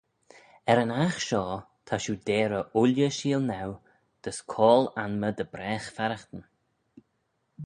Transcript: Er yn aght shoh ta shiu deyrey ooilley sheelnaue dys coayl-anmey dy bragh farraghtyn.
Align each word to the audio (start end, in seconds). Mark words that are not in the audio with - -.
Er 0.71 0.77
yn 0.83 0.95
aght 1.03 1.23
shoh 1.27 1.55
ta 1.87 1.95
shiu 2.03 2.15
deyrey 2.27 2.69
ooilley 2.79 3.11
sheelnaue 3.19 3.75
dys 4.23 4.39
coayl-anmey 4.51 5.31
dy 5.37 5.45
bragh 5.53 5.87
farraghtyn. 5.95 6.43